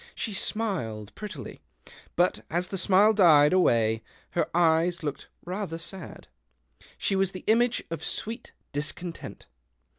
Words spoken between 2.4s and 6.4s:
as the smile died away her eyes looked rather sad.